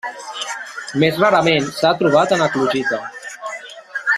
Més 1.03 1.19
rarament 1.23 1.67
s'ha 1.81 1.93
trobat 2.01 2.33
en 2.37 2.45
eclogita. 2.47 3.01